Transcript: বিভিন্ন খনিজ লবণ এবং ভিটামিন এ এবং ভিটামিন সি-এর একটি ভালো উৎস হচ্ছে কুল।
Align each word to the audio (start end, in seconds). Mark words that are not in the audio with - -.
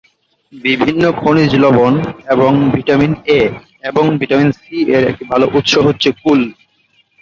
বিভিন্ন 0.53 1.03
খনিজ 1.19 1.51
লবণ 1.63 1.93
এবং 2.33 2.51
ভিটামিন 2.73 3.13
এ 3.31 3.41
এবং 3.83 4.03
ভিটামিন 4.19 4.49
সি-এর 4.59 5.03
একটি 5.07 5.23
ভালো 5.31 5.45
উৎস 5.57 5.73
হচ্ছে 5.87 6.09
কুল। 6.21 6.41